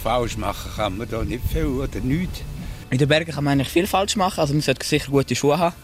falsch 0.04 0.36
machen 0.36 0.72
kann 0.76 0.98
man 0.98 1.08
da 1.10 1.24
nicht 1.24 1.46
viel 1.46 1.68
oder 1.68 2.02
nichts. 2.02 2.42
In 2.90 2.98
den 2.98 3.08
Bergen 3.08 3.32
kann 3.32 3.46
man 3.46 3.54
eigentlich 3.54 3.70
viel 3.70 3.88
falsch 3.88 4.18
machen. 4.18 4.42
Also 4.42 4.54
man 4.54 4.62
sollte 4.62 4.86
sicher 4.86 5.10
gute 5.10 5.36
Schuhe 5.36 5.58
haben. 5.58 5.76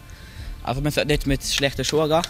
Also 0.66 0.80
man 0.80 0.90
sollte 0.90 1.08
nicht 1.08 1.26
mit 1.26 1.44
schlechten 1.44 1.84
Schuhen 1.84 2.08
gehen. 2.08 2.22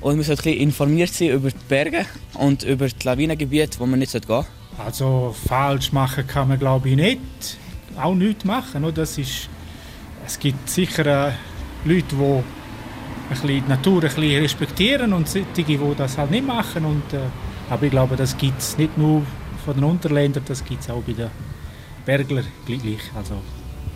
Und 0.00 0.16
man 0.16 0.24
sollte 0.24 0.50
informiert 0.50 1.12
sein 1.12 1.30
über 1.30 1.50
die 1.50 1.56
Berge 1.68 2.06
und 2.34 2.62
über 2.62 2.86
die 2.86 3.04
Lawinengebiete, 3.04 3.80
wo 3.80 3.86
man 3.86 3.98
nicht 3.98 4.12
gehen 4.12 4.22
sollte. 4.26 4.48
Also 4.78 5.34
falsch 5.48 5.92
machen 5.92 6.26
kann 6.26 6.48
man 6.48 6.58
glaube 6.58 6.90
ich 6.90 6.96
nicht. 6.96 7.58
Auch 8.00 8.14
nichts 8.14 8.44
machen. 8.44 8.86
Das 8.94 9.18
ist, 9.18 9.48
es 10.24 10.38
gibt 10.38 10.68
sicher 10.68 11.06
äh, 11.06 11.32
Leute, 11.84 12.04
die 12.10 12.22
ein 12.22 12.44
bisschen 13.30 13.48
die 13.48 13.60
Natur 13.68 14.04
ein 14.04 14.14
bisschen 14.14 14.42
respektieren 14.42 15.12
und 15.12 15.28
solche, 15.28 15.46
die 15.56 15.78
das 15.96 16.18
halt 16.18 16.30
nicht 16.30 16.46
machen. 16.46 16.84
Und, 16.84 17.12
äh, 17.14 17.20
aber 17.68 17.84
ich 17.84 17.90
glaube, 17.90 18.16
das 18.16 18.36
gibt 18.36 18.60
es 18.60 18.78
nicht 18.78 18.96
nur 18.96 19.22
von 19.64 19.74
den 19.74 19.84
Unterländern, 19.84 20.44
das 20.46 20.64
gibt 20.64 20.82
es 20.82 20.90
auch 20.90 21.02
bei 21.02 21.14
den 21.14 21.30
Berglern 22.04 22.46
gleich. 22.64 23.10
Also 23.16 23.42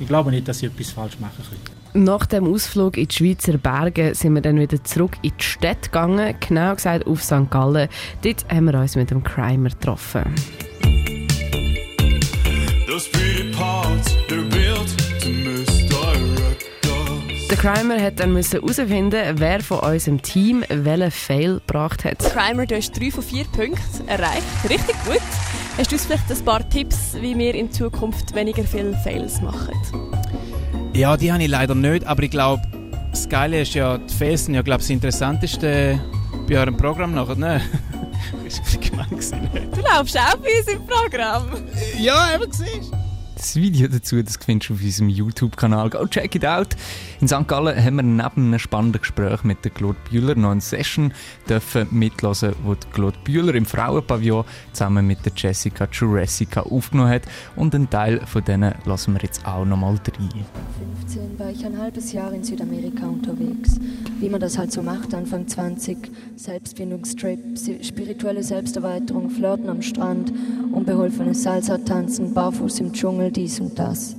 ich 0.01 0.09
glaube 0.09 0.31
nicht, 0.31 0.49
dass 0.49 0.59
sie 0.59 0.67
etwas 0.67 0.91
falsch 0.91 1.21
machen 1.21 1.45
können. 1.49 1.80
Nach 1.93 2.25
dem 2.25 2.47
Ausflug 2.47 2.97
in 2.97 3.09
die 3.09 3.15
Schweizer 3.15 3.59
Berge 3.59 4.15
sind 4.15 4.35
wir 4.35 4.43
dann 4.43 4.61
wieder 4.61 4.83
zurück 4.85 5.17
in 5.23 5.33
die 5.37 5.43
Stadt 5.43 5.83
gegangen, 5.85 6.37
genau 6.39 6.75
gesagt 6.75 7.07
auf 7.07 7.23
St. 7.23 7.51
Gallen. 7.51 7.89
Dort 8.23 8.47
haben 8.49 8.67
wir 8.67 8.79
uns 8.79 8.95
mit 8.95 9.11
dem 9.11 9.25
Crimer 9.25 9.71
getroffen. 9.71 10.23
Der 17.51 17.57
Crimer 17.57 18.01
hat 18.01 18.21
dann 18.21 18.37
herausfinden, 18.37 19.35
wer 19.35 19.61
von 19.61 19.81
unserem 19.81 20.23
Team 20.23 20.65
welchen 20.69 21.11
Fail 21.11 21.55
gebracht 21.67 22.05
hat. 22.05 22.21
Crimer, 22.21 22.67
du 22.67 22.77
hast 22.77 22.93
drei 22.93 23.11
von 23.11 23.25
vier 23.25 23.45
Punkten 23.47 24.07
erreicht. 24.07 24.45
Richtig 24.69 24.95
gut. 25.05 25.21
Hast 25.77 25.91
du 25.91 25.97
uns 25.97 26.07
vielleicht 26.07 26.31
ein 26.31 26.45
paar 26.45 26.69
Tipps, 26.69 27.15
wie 27.21 27.37
wir 27.37 27.55
in 27.57 27.73
Zukunft 27.73 28.33
weniger 28.37 28.63
viele 28.63 28.95
Fails 29.03 29.41
machen? 29.41 29.75
Ja, 30.93 31.17
die 31.17 31.33
habe 31.33 31.43
ich 31.43 31.49
leider 31.49 31.75
nicht, 31.75 32.05
aber 32.07 32.23
ich 32.23 32.31
glaube, 32.31 32.63
das 33.11 33.29
Geile 33.29 33.63
ist 33.63 33.75
ja, 33.75 33.99
die 33.99 34.13
Fails 34.13 34.47
sind 34.47 34.55
ja, 34.55 34.63
glaube 34.63 34.81
das 34.81 34.91
Interessanteste 34.91 36.01
bei 36.49 36.59
eurem 36.59 36.77
Programm 36.77 37.15
nachher, 37.15 37.37
ne? 37.37 37.61
Du 39.73 39.81
laufst 39.81 40.19
auch 40.19 40.37
bei 40.37 40.59
uns 40.59 40.69
im 40.69 40.87
Programm. 40.87 41.49
Ja, 41.99 42.35
eben 42.35 42.53
siehst 42.53 42.93
das 43.41 43.57
Video 43.57 43.89
dazu 43.89 44.23
das 44.23 44.37
findest 44.37 44.69
du 44.69 44.75
auf 44.75 44.83
unserem 44.83 45.09
YouTube-Kanal. 45.09 45.89
Go 45.91 46.07
check 46.07 46.35
it 46.35 46.45
out! 46.45 46.77
In 47.21 47.29
St. 47.29 47.49
Gallen 47.49 47.83
haben 47.83 47.97
wir 47.97 48.03
neben 48.03 48.23
einem 48.53 48.59
spannenden 48.59 49.01
Gespräch 49.01 49.45
mit 49.45 49.65
der 49.65 49.71
Claude 49.71 49.97
Bühler 50.11 50.35
noch 50.35 50.51
eine 50.51 50.61
Session 50.61 51.13
dürfen 51.49 51.89
mitlassen, 51.91 52.55
wo 52.65 52.75
die 52.75 52.87
Claude 52.93 53.17
Bühler 53.25 53.55
im 53.55 53.65
Frauenpavillon 53.65 54.45
zusammen 54.73 55.07
mit 55.07 55.25
der 55.25 55.33
Jessica 55.35 55.89
Jurassica 55.91 56.61
aufgenommen 56.61 57.11
hat. 57.11 57.23
Und 57.57 57.75
einen 57.75 57.89
Teil 57.89 58.21
von 58.27 58.45
denen 58.45 58.75
lassen 58.85 59.15
wir 59.15 59.23
jetzt 59.23 59.47
auch 59.47 59.65
noch 59.65 59.79
mal 59.79 59.95
rein. 59.95 60.45
15 61.07 61.39
war 61.39 61.51
ich 61.51 61.65
ein 61.65 61.79
halbes 61.79 62.13
Jahr 62.13 62.33
in 62.33 62.45
Südamerika 62.45 63.07
unterwegs. 63.07 63.81
Wie 64.19 64.29
man 64.29 64.41
das 64.41 64.59
halt 64.59 64.71
so 64.71 64.83
macht, 64.83 65.15
Anfang 65.15 65.49
20. 65.49 65.97
Selbstfindungstrip, 66.37 67.41
spirituelle 67.83 68.43
Selbsterweiterung, 68.43 69.31
Flirten 69.31 69.71
am 69.71 69.81
Strand, 69.81 70.31
unbeholfenes 70.73 71.43
Salsa-Tanzen, 71.43 72.35
barfuß 72.35 72.81
im 72.81 72.93
Dschungel, 72.93 73.30
dies 73.31 73.61
und 73.61 73.79
das. 73.79 74.17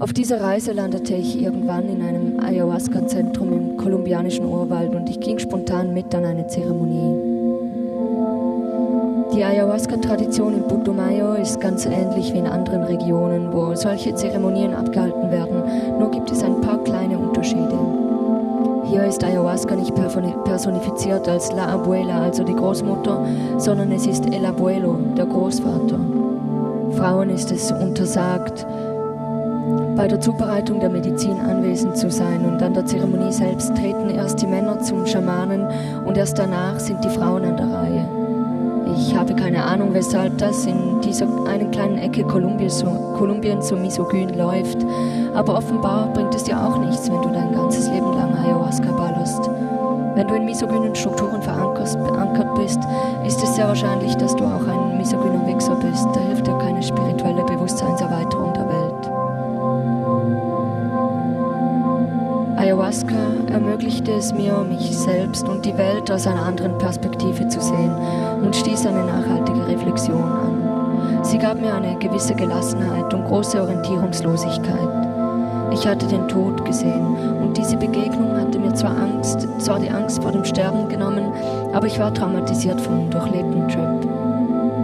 Auf 0.00 0.14
dieser 0.14 0.40
Reise 0.40 0.72
landete 0.72 1.14
ich 1.14 1.40
irgendwann 1.42 1.88
in 1.88 2.00
einem 2.00 2.40
Ayahuasca-Zentrum 2.40 3.52
im 3.52 3.76
kolumbianischen 3.76 4.46
Urwald 4.46 4.94
und 4.94 5.10
ich 5.10 5.20
ging 5.20 5.38
spontan 5.38 5.92
mit 5.92 6.14
an 6.14 6.24
eine 6.24 6.46
Zeremonie. 6.46 7.40
Die 9.34 9.44
Ayahuasca-Tradition 9.44 10.54
in 10.54 10.62
Putumayo 10.62 11.34
ist 11.34 11.60
ganz 11.60 11.84
ähnlich 11.84 12.32
wie 12.32 12.38
in 12.38 12.46
anderen 12.46 12.84
Regionen, 12.84 13.52
wo 13.52 13.74
solche 13.74 14.14
Zeremonien 14.14 14.74
abgehalten 14.74 15.30
werden, 15.30 15.98
nur 15.98 16.10
gibt 16.10 16.30
es 16.30 16.42
ein 16.42 16.60
paar 16.62 16.82
kleine 16.82 17.18
Unterschiede. 17.18 17.78
Hier 18.86 19.04
ist 19.04 19.22
Ayahuasca 19.22 19.76
nicht 19.76 19.94
personifiziert 19.94 21.28
als 21.28 21.52
La 21.52 21.74
Abuela, 21.74 22.22
also 22.22 22.42
die 22.42 22.56
Großmutter, 22.56 23.24
sondern 23.58 23.92
es 23.92 24.06
ist 24.06 24.26
El 24.34 24.46
Abuelo, 24.46 24.98
der 25.16 25.26
Großvater. 25.26 26.19
Frauen 26.96 27.30
ist 27.30 27.50
es 27.50 27.72
untersagt, 27.72 28.66
bei 29.96 30.08
der 30.08 30.20
Zubereitung 30.20 30.80
der 30.80 30.88
Medizin 30.88 31.38
anwesend 31.40 31.96
zu 31.96 32.10
sein 32.10 32.44
und 32.44 32.62
an 32.62 32.74
der 32.74 32.86
Zeremonie 32.86 33.32
selbst 33.32 33.74
treten 33.76 34.10
erst 34.10 34.40
die 34.40 34.46
Männer 34.46 34.80
zum 34.80 35.06
Schamanen 35.06 35.66
und 36.06 36.16
erst 36.16 36.38
danach 36.38 36.78
sind 36.80 37.04
die 37.04 37.10
Frauen 37.10 37.44
an 37.44 37.56
der 37.56 37.66
Reihe. 37.66 38.08
Ich 38.96 39.14
habe 39.14 39.34
keine 39.34 39.62
Ahnung, 39.62 39.92
weshalb 39.92 40.38
das 40.38 40.66
in 40.66 41.00
dieser 41.00 41.26
einen 41.46 41.70
kleinen 41.70 41.98
Ecke 41.98 42.24
Kolumbiens 42.24 42.78
so, 42.78 42.86
Kolumbien 43.16 43.62
so 43.62 43.76
misogyn 43.76 44.36
läuft, 44.36 44.78
aber 45.34 45.58
offenbar 45.58 46.08
bringt 46.12 46.34
es 46.34 46.44
dir 46.44 46.58
auch 46.60 46.78
nichts, 46.78 47.10
wenn 47.10 47.22
du 47.22 47.28
dein 47.28 47.52
ganzes 47.52 47.88
Leben 47.88 48.12
lang 48.14 48.34
Ayahuasca 48.36 48.90
ballerst. 48.92 49.50
Wenn 50.14 50.26
du 50.26 50.34
in 50.34 50.44
misogynen 50.44 50.94
Strukturen 50.94 51.40
verankert 51.40 52.49
bist, 52.60 52.80
ist 53.26 53.42
es 53.42 53.56
sehr 53.56 53.68
wahrscheinlich, 53.68 54.14
dass 54.16 54.36
du 54.36 54.44
auch 54.44 54.66
ein 54.66 54.98
misogyner 54.98 55.46
Wichser 55.46 55.74
bist. 55.76 56.06
Da 56.14 56.20
hilft 56.20 56.46
dir 56.46 56.58
keine 56.58 56.82
spirituelle 56.82 57.44
Bewusstseinserweiterung 57.44 58.52
der 58.52 58.68
Welt. 58.68 59.10
Ayahuasca 62.58 63.16
ermöglichte 63.50 64.12
es 64.12 64.34
mir, 64.34 64.58
mich 64.68 64.96
selbst 64.98 65.48
und 65.48 65.64
die 65.64 65.76
Welt 65.78 66.10
aus 66.10 66.26
einer 66.26 66.44
anderen 66.44 66.76
Perspektive 66.78 67.48
zu 67.48 67.60
sehen 67.60 67.94
und 68.42 68.54
stieß 68.54 68.86
eine 68.86 69.04
nachhaltige 69.04 69.66
Reflexion 69.66 70.22
an. 70.22 71.24
Sie 71.24 71.38
gab 71.38 71.60
mir 71.60 71.74
eine 71.74 71.98
gewisse 71.98 72.34
Gelassenheit 72.34 73.14
und 73.14 73.24
große 73.24 73.60
Orientierungslosigkeit. 73.60 75.09
Ich 75.72 75.86
hatte 75.86 76.06
den 76.06 76.26
Tod 76.28 76.64
gesehen 76.64 77.16
und 77.40 77.56
diese 77.56 77.76
Begegnung 77.76 78.36
hatte 78.36 78.58
mir 78.58 78.74
zwar 78.74 78.96
Angst, 78.96 79.48
zwar 79.58 79.78
die 79.78 79.90
Angst 79.90 80.22
vor 80.22 80.32
dem 80.32 80.44
Sterben 80.44 80.88
genommen, 80.88 81.32
aber 81.72 81.86
ich 81.86 81.98
war 81.98 82.12
traumatisiert 82.12 82.80
vom 82.80 83.08
durchlebten 83.10 83.68
Trip. 83.68 84.10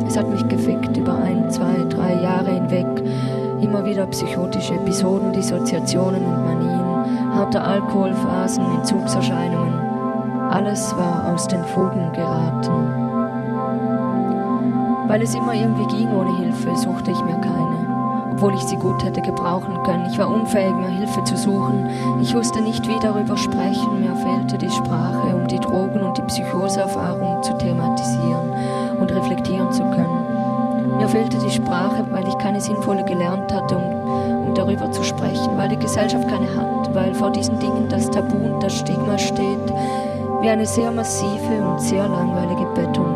Es 0.06 0.16
hat 0.16 0.28
mich 0.30 0.46
gefickt 0.48 0.96
über 0.96 1.14
ein, 1.14 1.50
zwei, 1.50 1.84
drei 1.88 2.14
Jahre 2.22 2.50
hinweg. 2.50 2.86
Immer 3.60 3.84
wieder 3.84 4.06
psychotische 4.06 4.74
Episoden, 4.74 5.32
Dissoziationen 5.32 6.24
und 6.24 6.44
Manien, 6.44 7.34
harte 7.34 7.60
Alkoholphasen, 7.60 8.64
Entzugserscheinungen. 8.76 9.74
Alles 10.50 10.96
war 10.96 11.32
aus 11.32 11.48
den 11.48 11.64
Fugen 11.64 12.12
geraten. 12.12 12.70
Weil 15.08 15.22
es 15.22 15.34
immer 15.34 15.54
irgendwie 15.54 15.96
ging 15.96 16.08
ohne 16.12 16.36
Hilfe, 16.36 16.76
suchte 16.76 17.10
ich 17.10 17.20
mir 17.24 17.40
keine 17.40 17.85
obwohl 18.36 18.54
ich 18.54 18.64
sie 18.64 18.76
gut 18.76 19.02
hätte 19.02 19.22
gebrauchen 19.22 19.82
können. 19.84 20.06
Ich 20.12 20.18
war 20.18 20.28
unfähig, 20.28 20.74
mir 20.74 20.88
Hilfe 20.88 21.24
zu 21.24 21.38
suchen. 21.38 21.88
Ich 22.20 22.34
wusste 22.34 22.60
nicht, 22.60 22.86
wie 22.86 22.98
darüber 23.00 23.34
sprechen. 23.34 24.02
Mir 24.02 24.14
fehlte 24.14 24.58
die 24.58 24.70
Sprache, 24.70 25.34
um 25.34 25.48
die 25.48 25.58
Drogen- 25.58 26.02
und 26.02 26.18
die 26.18 26.22
Psychoseerfahrung 26.22 27.42
zu 27.42 27.54
thematisieren 27.54 28.50
und 29.00 29.10
reflektieren 29.10 29.72
zu 29.72 29.82
können. 29.84 30.98
Mir 30.98 31.08
fehlte 31.08 31.38
die 31.38 31.50
Sprache, 31.50 32.04
weil 32.10 32.28
ich 32.28 32.36
keine 32.36 32.60
sinnvolle 32.60 33.04
gelernt 33.04 33.50
hatte, 33.54 33.74
um, 33.78 34.48
um 34.48 34.54
darüber 34.54 34.92
zu 34.92 35.02
sprechen, 35.02 35.56
weil 35.56 35.70
die 35.70 35.78
Gesellschaft 35.78 36.28
keine 36.28 36.54
hat, 36.54 36.94
weil 36.94 37.14
vor 37.14 37.30
diesen 37.30 37.58
Dingen 37.58 37.88
das 37.88 38.10
Tabu 38.10 38.36
und 38.36 38.62
das 38.62 38.74
Stigma 38.74 39.16
steht, 39.16 39.72
wie 40.42 40.50
eine 40.50 40.66
sehr 40.66 40.90
massive 40.90 41.66
und 41.66 41.80
sehr 41.80 42.06
langweilige 42.06 42.66
Betonwand. 42.74 43.15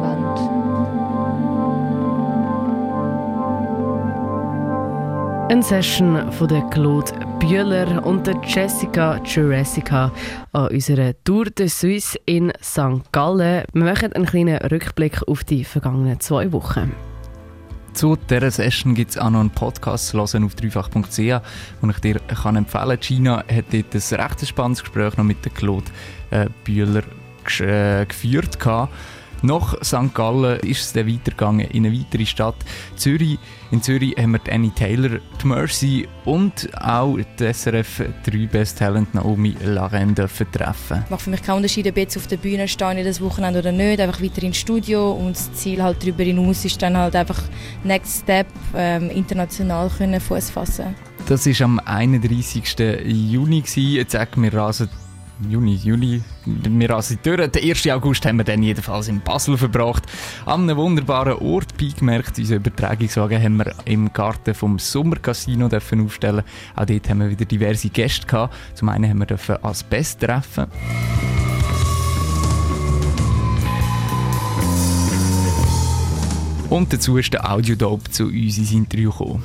Eine 5.50 5.64
Session 5.64 6.30
von 6.30 6.47
der 6.47 6.62
Claude 6.71 7.11
Bühler 7.40 8.07
und 8.07 8.25
der 8.25 8.40
Jessica 8.47 9.21
Jurassica 9.25 10.12
an 10.52 10.69
unserer 10.69 11.12
Tour 11.25 11.47
de 11.47 11.66
Suisse 11.66 12.16
in 12.25 12.52
St. 12.62 13.11
Gallen. 13.11 13.64
Wir 13.73 13.85
machen 13.85 14.12
einen 14.12 14.26
kleinen 14.26 14.59
Rückblick 14.59 15.26
auf 15.26 15.42
die 15.42 15.64
vergangenen 15.64 16.21
zwei 16.21 16.52
Wochen. 16.52 16.92
Zu 17.95 18.14
dieser 18.14 18.52
Session 18.52 18.95
gibt 18.95 19.11
es 19.11 19.19
auch 19.19 19.30
noch 19.30 19.40
einen 19.40 19.50
Podcast 19.50 20.14
hören 20.14 20.45
auf 20.45 20.54
dreifach.ch, 20.54 21.16
den 21.16 21.40
ich 21.90 21.99
dir 21.99 22.21
kann 22.21 22.54
empfehlen 22.54 22.88
kann. 22.90 23.00
Gina 23.00 23.38
hat 23.38 23.64
dort 23.73 23.92
ein 23.92 24.21
recht 24.21 24.47
spannendes 24.47 24.85
Gespräch 24.85 25.16
noch 25.16 25.25
mit 25.25 25.45
der 25.45 25.50
Claude 25.50 25.90
äh, 26.30 26.47
Bühler 26.62 27.02
äh, 27.59 28.07
geführt. 28.07 28.61
Gehabt. 28.61 28.92
Nach 29.42 29.75
St. 29.82 30.12
Gallen 30.12 30.61
ist 30.61 30.80
es 30.80 30.92
dann 30.92 31.09
weitergegangen 31.09 31.66
in 31.70 31.87
eine 31.87 31.99
weitere 31.99 32.26
Stadt, 32.26 32.56
Zürich. 32.97 33.38
In 33.70 33.82
Zürich 33.82 34.14
haben 34.18 34.32
wir 34.32 34.52
Annie 34.52 34.75
Taylor, 34.75 35.18
die 35.42 35.47
Mercy 35.47 36.09
und 36.25 36.68
auch 36.78 37.16
die 37.38 37.52
SRF 37.52 38.02
3 38.25 38.47
Best 38.47 38.78
Talent 38.78 39.14
Naomi 39.14 39.56
Laren 39.64 40.14
dürfen 40.14 40.50
treffen. 40.52 41.04
Macht 41.09 41.23
für 41.23 41.30
mich 41.30 41.42
keinen 41.42 41.56
Unterschied, 41.56 41.87
ob 41.88 41.97
jetzt 41.97 42.16
auf 42.16 42.26
der 42.26 42.37
Bühne 42.37 42.68
stehe 42.68 42.99
ich 42.99 43.06
das 43.06 43.20
Wochenende 43.20 43.61
oder 43.61 43.73
nicht. 43.73 44.00
Einfach 44.00 44.23
weiter 44.23 44.42
ins 44.42 44.59
Studio 44.59 45.12
und 45.12 45.37
das 45.37 45.52
Ziel 45.54 45.82
halt 45.82 46.02
darüber 46.02 46.23
hinaus 46.23 46.64
ist 46.64 46.82
dann 46.82 46.97
halt 46.97 47.16
einfach 47.16 47.42
Next 47.85 48.23
Step 48.23 48.47
ähm, 48.75 49.09
international 49.11 49.88
können 49.88 50.20
Fuß 50.20 50.50
fassen. 50.50 50.94
Das 51.26 51.47
war 51.47 51.64
am 51.64 51.78
31. 51.78 52.62
Juni. 53.06 53.62
Jetzt 53.75 54.12
sagen 54.12 54.42
wir 54.42 54.52
rasen 54.52 54.90
Juni, 55.49 55.75
Juli, 55.76 56.23
wir 56.44 56.90
rasen 56.90 57.18
durch. 57.23 57.50
Den 57.50 57.70
1. 57.70 57.88
August 57.88 58.26
haben 58.26 58.37
wir 58.37 58.44
dann 58.44 58.62
jedenfalls 58.62 59.09
in 59.09 59.20
Basel 59.20 59.56
verbracht. 59.56 60.04
An 60.44 60.62
einem 60.62 60.76
wunderbaren 60.76 61.38
Ort, 61.38 61.76
beigemerkt, 61.78 62.38
unsere 62.38 62.59
Übertragungswagen 62.59 63.42
haben 63.42 63.56
wir 63.56 63.75
im 63.87 64.12
Garten 64.12 64.54
vom 64.54 64.78
Sommercasino 64.78 65.68
dürfen 65.68 66.04
aufstellen. 66.04 66.44
Auch 66.76 66.85
dort 66.85 67.09
haben 67.09 67.20
wir 67.20 67.30
wieder 67.30 67.47
diverse 67.47 67.88
Gäste 67.88 68.26
gehabt. 68.26 68.54
Zum 68.75 68.90
einen 68.90 69.09
haben 69.09 69.18
wir 69.18 69.26
dürfen 69.26 69.56
Asbest 69.62 70.20
treffen. 70.20 70.66
Und 76.68 76.92
dazu 76.92 77.16
ist 77.16 77.32
der 77.32 77.50
Audiodope 77.50 78.11
zu 78.11 78.26
uns 78.26 78.59
ins 78.59 78.73
Interview 78.73 79.11
gekommen. 79.11 79.42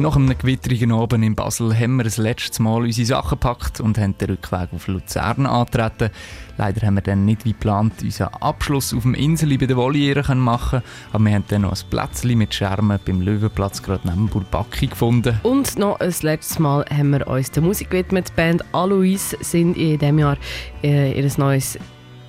Nach 0.00 0.14
einem 0.14 0.38
gewitterigen 0.38 0.92
Abend 0.92 1.24
in 1.24 1.34
Basel 1.34 1.76
haben 1.76 1.96
wir 1.96 2.04
das 2.04 2.18
letzte 2.18 2.62
Mal 2.62 2.82
unsere 2.82 3.04
Sachen 3.04 3.30
gepackt 3.30 3.80
und 3.80 3.98
haben 3.98 4.16
den 4.16 4.30
Rückweg 4.30 4.68
auf 4.72 4.86
Luzern 4.86 5.44
angetreten. 5.44 6.10
Leider 6.56 6.86
haben 6.86 6.94
wir 6.94 7.02
dann 7.02 7.24
nicht 7.24 7.44
wie 7.44 7.52
geplant 7.52 7.94
unseren 8.00 8.32
Abschluss 8.34 8.94
auf 8.94 9.02
dem 9.02 9.14
Insel 9.14 9.58
bei 9.58 9.66
der 9.66 9.76
Voliere 9.76 10.36
machen 10.36 10.82
aber 11.12 11.24
wir 11.24 11.34
haben 11.34 11.44
dann 11.48 11.62
noch 11.62 11.72
ein 11.72 11.90
Plätzchen 11.90 12.38
mit 12.38 12.54
Schermen 12.54 13.00
beim 13.04 13.20
Löwenplatz 13.20 13.82
gerade 13.82 14.06
neben 14.08 14.28
Burbaki 14.28 14.86
gefunden. 14.86 15.40
Und 15.42 15.76
noch 15.78 15.98
ein 15.98 16.14
letztes 16.22 16.60
Mal 16.60 16.84
haben 16.90 17.10
wir 17.10 17.26
uns 17.26 17.50
der 17.50 17.64
Musik 17.64 17.90
gewidmet. 17.90 18.28
Die 18.28 18.32
Band 18.36 18.64
Alois 18.72 19.34
sind 19.40 19.76
in 19.76 19.98
diesem 19.98 20.18
Jahr 20.20 20.36
äh, 20.84 21.20
ihr 21.20 21.28
neues 21.38 21.76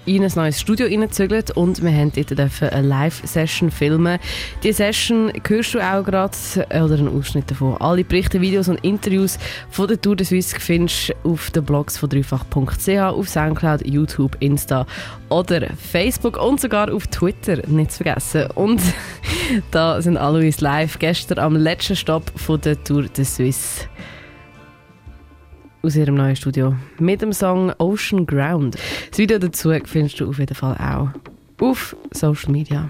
in 0.05 0.23
ein 0.23 0.31
neues 0.35 0.59
Studio 0.59 0.88
reingezügelt 0.88 1.51
und 1.51 1.83
wir 1.83 1.91
haben 1.91 2.12
dort 2.12 2.63
eine 2.73 2.88
Live-Session 2.88 3.71
filmen. 3.71 4.19
Die 4.63 4.71
Session 4.71 5.31
hörst 5.47 5.73
du 5.73 5.79
auch 5.79 6.03
gerade, 6.03 6.35
oder 6.69 6.95
einen 6.95 7.17
Ausschnitt 7.17 7.51
davon. 7.51 7.77
Alle 7.79 8.03
Berichte, 8.03 8.41
Videos 8.41 8.67
und 8.67 8.83
Interviews 8.83 9.38
von 9.69 9.88
der 9.88 9.99
Tour 10.01 10.15
de 10.15 10.25
Suisse 10.25 10.59
findest 10.59 11.09
du 11.09 11.31
auf 11.31 11.51
den 11.51 11.63
Blogs 11.63 11.97
von 11.97 12.09
dreifach.ch, 12.09 12.89
auf 12.89 13.29
Soundcloud, 13.29 13.85
YouTube, 13.85 14.38
Insta 14.39 14.85
oder 15.29 15.67
Facebook 15.75 16.41
und 16.41 16.59
sogar 16.59 16.93
auf 16.93 17.07
Twitter, 17.07 17.67
nicht 17.67 17.91
zu 17.91 18.03
vergessen. 18.03 18.47
Und 18.55 18.81
da 19.71 20.01
sind 20.01 20.17
Alois 20.17 20.59
live 20.59 20.97
gestern 20.99 21.39
am 21.39 21.55
letzten 21.55 21.95
Stopp 21.95 22.31
von 22.35 22.59
der 22.62 22.83
Tour 22.83 23.03
de 23.03 23.25
Suisse 23.25 23.85
aus 25.81 25.95
ihrem 25.95 26.15
neuen 26.15 26.35
Studio 26.35 26.75
mit 26.99 27.21
dem 27.21 27.33
Song 27.33 27.71
Ocean 27.77 28.25
Ground. 28.25 28.75
Das 29.09 29.19
Video 29.19 29.39
dazu 29.39 29.71
findest 29.85 30.19
du 30.19 30.29
auf 30.29 30.39
jeden 30.39 30.55
Fall 30.55 30.75
auch 30.77 31.09
auf 31.63 31.95
Social 32.11 32.51
Media. 32.51 32.89